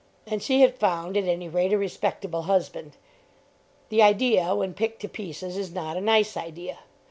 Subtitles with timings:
[0.25, 2.93] And she had found at any rate a respectable husband.
[3.89, 6.79] The idea when picked to pieces is not a nice idea.